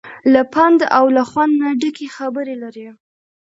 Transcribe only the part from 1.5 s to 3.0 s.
نه ډکې خبرې لري.